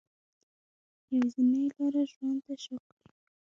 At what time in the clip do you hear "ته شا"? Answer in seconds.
2.45-2.75